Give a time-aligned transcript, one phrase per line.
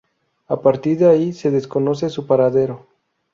[0.47, 2.87] A partir de ahí se desconoce su paradero.